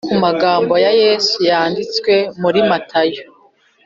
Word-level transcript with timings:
no 0.03 0.07
ku 0.07 0.15
magambo 0.23 0.73
ya 0.83 0.91
yesu 1.01 1.37
yanditswe 1.49 2.13
muri 2.41 2.59
matayo 2.69 3.23